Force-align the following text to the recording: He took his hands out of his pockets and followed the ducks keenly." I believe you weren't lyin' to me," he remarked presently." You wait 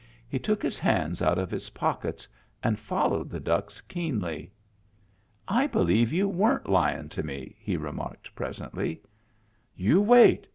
He 0.27 0.39
took 0.39 0.63
his 0.63 0.79
hands 0.79 1.21
out 1.21 1.37
of 1.37 1.51
his 1.51 1.69
pockets 1.69 2.27
and 2.63 2.79
followed 2.79 3.29
the 3.29 3.39
ducks 3.39 3.81
keenly." 3.81 4.51
I 5.61 5.67
believe 5.67 6.11
you 6.11 6.27
weren't 6.27 6.67
lyin' 6.67 7.07
to 7.09 7.21
me," 7.21 7.55
he 7.59 7.77
remarked 7.77 8.33
presently." 8.33 9.03
You 9.87 10.01
wait 10.01 10.47